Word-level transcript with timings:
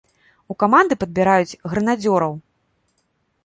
У 0.53 0.55
каманды 0.63 0.97
падбіраюць 1.03 1.57
грэнадзёраў! 1.75 2.33